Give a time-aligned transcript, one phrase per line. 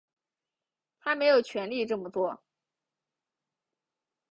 [0.99, 2.41] 他没有权力这么做